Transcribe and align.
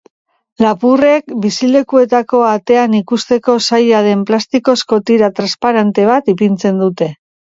Lapurrek 0.63 1.33
bizilekuetako 1.41 2.39
atean 2.51 2.95
ikusteko 2.99 3.55
zaila 3.65 3.99
den 4.07 4.23
plastikozko 4.31 4.99
tira 5.11 5.29
transparente 5.41 6.07
bat 6.11 6.33
ipintzen 6.35 6.81
dute. 6.85 7.11